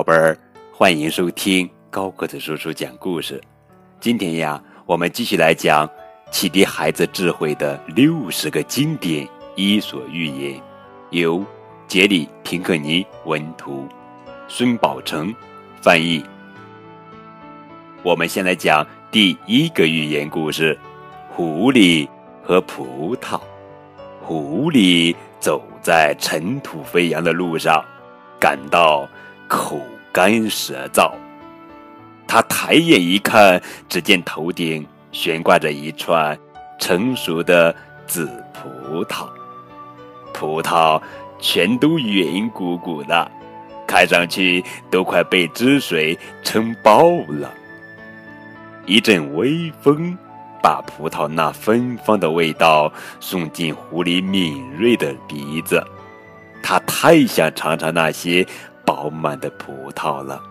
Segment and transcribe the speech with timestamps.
[0.00, 0.34] 宝贝儿，
[0.72, 3.38] 欢迎收听高个子叔叔讲故事。
[4.00, 5.86] 今天呀，我们继续来讲
[6.30, 10.58] 启迪孩子智慧的六十个经典伊索寓言，
[11.10, 11.44] 由
[11.86, 13.86] 杰里·平克尼文图，
[14.48, 15.34] 孙宝成
[15.82, 16.24] 翻译。
[18.02, 20.78] 我们先来讲第一个寓言故事：
[21.28, 22.08] 狐狸
[22.42, 23.38] 和葡萄。
[24.22, 27.84] 狐狸走在尘土飞扬的路上，
[28.40, 29.06] 感到。
[29.50, 31.10] 口干舌燥，
[32.28, 36.38] 他抬眼一看，只见头顶悬挂着一串
[36.78, 37.74] 成熟的
[38.06, 39.28] 紫葡萄，
[40.32, 41.02] 葡萄
[41.40, 43.28] 全都圆鼓鼓的，
[43.88, 47.52] 看上去都快被汁水撑爆了。
[48.86, 50.16] 一阵微风
[50.62, 55.84] 把葡萄那芬芳的味道送进狐狸敏锐的鼻子，
[56.62, 58.46] 他太想尝尝那些。
[58.90, 60.42] 饱满的葡萄了，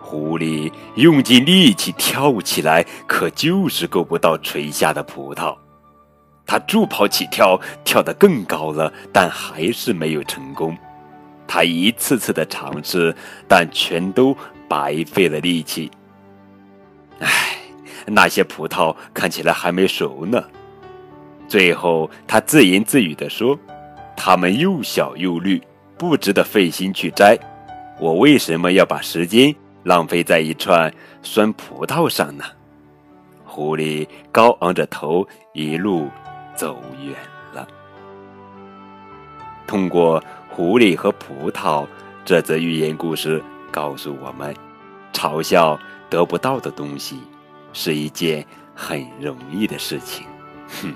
[0.00, 5.56] 狐狸用尽力气跳起来，可就是够不到垂下的葡萄。
[6.44, 10.76] 它助跑起跳，跳得更高了，但还是没有成功。
[11.46, 13.14] 他一次次的尝试，
[13.46, 14.36] 但全都
[14.68, 15.88] 白费了力气。
[17.20, 17.56] 唉，
[18.06, 20.42] 那些葡萄看起来还没熟呢。
[21.46, 23.56] 最后，他自言自语地说
[24.16, 25.62] ：“它们又小又绿。”
[25.98, 27.38] 不值得费心去摘，
[27.98, 32.44] 我为什么要把时间浪费在一串酸葡萄上呢？
[33.44, 36.10] 狐狸高昂着头，一路
[36.54, 37.14] 走远
[37.54, 37.66] 了。
[39.66, 41.86] 通过狐狸和葡萄
[42.24, 44.54] 这则寓言故事，告诉我们：
[45.12, 45.78] 嘲笑
[46.10, 47.18] 得不到的东西
[47.72, 50.26] 是一件很容易的事情。
[50.82, 50.94] 哼。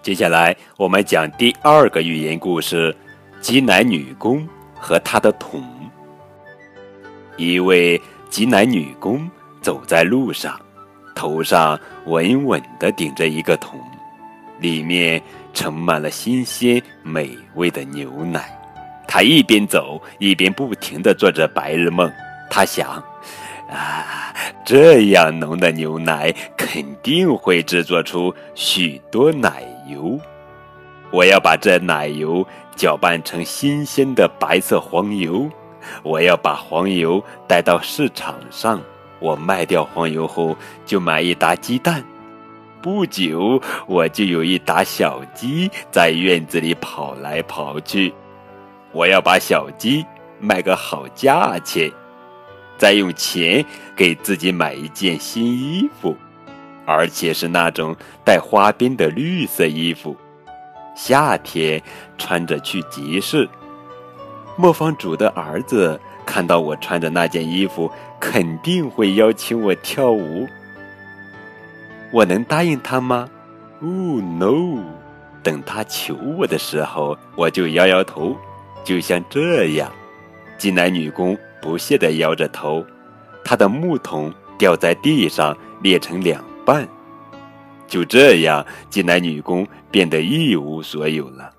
[0.00, 2.96] 接下来，我们讲第二个寓言故事：
[3.40, 5.62] 挤奶女工和她的桶。
[7.36, 8.00] 一位
[8.30, 9.28] 挤奶女工
[9.60, 10.58] 走在路上，
[11.14, 13.78] 头上稳稳地顶着一个桶，
[14.60, 15.20] 里面
[15.52, 18.56] 盛满了新鲜美味的牛奶。
[19.06, 22.10] 她一边走，一边不停地做着白日梦。
[22.48, 23.02] 她想：
[23.68, 24.32] 啊，
[24.64, 29.64] 这样浓的牛奶肯定会制作出许多奶。
[29.88, 30.18] 油，
[31.10, 35.48] 我要把这奶油搅拌成新鲜的白色黄油。
[36.02, 38.80] 我要把黄油带到市场上，
[39.20, 42.04] 我卖掉黄油后就买一打鸡蛋。
[42.82, 48.12] 不久，我就有一打小鸡在院子里跑来跑去。
[48.92, 50.04] 我要把小鸡
[50.38, 51.90] 卖个好价钱，
[52.76, 53.64] 再用钱
[53.96, 56.16] 给自己买一件新衣服。
[56.88, 57.94] 而且是那种
[58.24, 60.16] 带花边的绿色衣服，
[60.96, 61.82] 夏天
[62.16, 63.46] 穿着去集市。
[64.56, 70.48] 磨坊主的儿子看到我穿着那件衣服，肯定会邀请我跳舞。
[72.10, 73.28] 我能答应他吗？
[73.80, 74.82] 哦，no！
[75.42, 78.34] 等他求我的时候，我就摇摇头，
[78.82, 79.92] 就像这样。
[80.56, 82.82] 挤奶女工不屑地摇着头，
[83.44, 86.42] 她的木桶掉在地上，裂成两。
[86.68, 86.86] 伴，
[87.86, 91.50] 就这样，金奶女工变得一无所有了，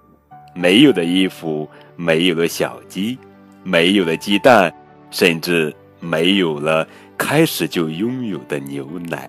[0.53, 3.17] 没有的衣服，没有了小鸡，
[3.63, 4.71] 没有了鸡蛋，
[5.09, 6.87] 甚至没有了
[7.17, 9.27] 开始就拥有的牛奶。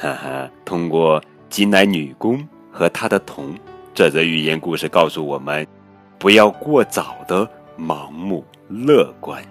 [0.00, 3.54] 哈哈，通过金奶女工和她的桶，
[3.92, 5.66] 这则寓言故事告诉我们：
[6.18, 7.46] 不要过早的
[7.78, 9.44] 盲目乐观。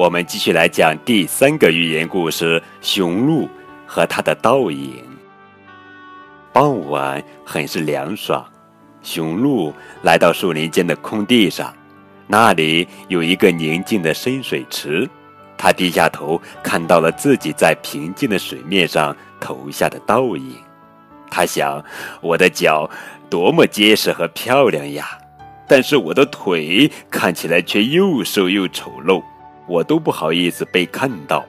[0.00, 3.46] 我们继续来讲第三个寓言故事：雄鹿
[3.86, 5.04] 和它的倒影。
[6.54, 8.42] 傍晚很是凉爽，
[9.02, 11.70] 雄鹿来到树林间的空地上，
[12.26, 15.06] 那里有一个宁静的深水池。
[15.58, 20.56] 他低下头，看到了自己在平静的水面上投下的倒影。
[21.30, 21.84] 他想：
[22.22, 22.88] 我的脚
[23.28, 25.18] 多么结实和漂亮呀！
[25.68, 29.22] 但是我的腿看起来却又瘦又丑陋。
[29.70, 31.46] 我都不好意思被看到。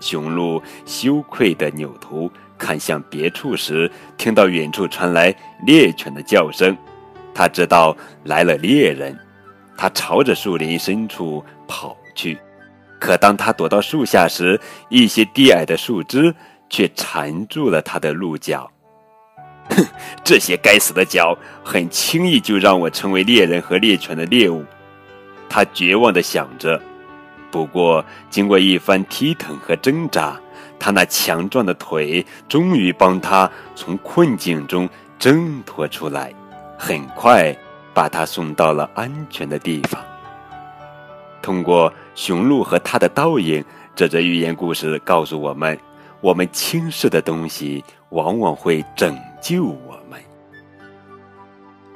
[0.00, 2.28] 雄鹿羞愧地扭头
[2.58, 3.88] 看向别处时，
[4.18, 5.32] 听到远处传来
[5.64, 6.76] 猎犬的叫声，
[7.32, 9.16] 他知道来了猎人。
[9.78, 12.36] 他朝着树林深处跑去，
[12.98, 16.34] 可当他躲到树下时，一些低矮的树枝
[16.68, 18.68] 却缠住了他的鹿角。
[19.70, 19.84] 哼，
[20.24, 24.64] 这些该死的角，很轻易就让我成为猎人和猎犬的猎物。
[25.48, 26.80] 他绝望地想着。
[27.50, 30.38] 不过，经过一番踢腾和挣扎，
[30.78, 34.88] 他那强壮的腿终于帮他从困境中
[35.18, 36.32] 挣脱出来，
[36.78, 37.56] 很快
[37.94, 40.02] 把他送到了安全的地方。
[41.40, 43.64] 通过雄鹿和他的倒影，
[43.94, 45.78] 这则寓言故事告诉我们：
[46.20, 50.20] 我们轻视的东西，往往会拯救我们。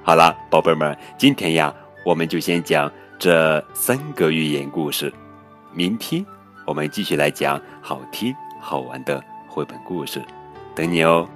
[0.03, 1.75] 好了，宝贝们，今天呀，
[2.07, 5.13] 我们就先讲这三个寓言故事。
[5.73, 6.25] 明天
[6.67, 10.23] 我们继续来讲好听好玩的绘本故事，
[10.75, 11.29] 等你哦。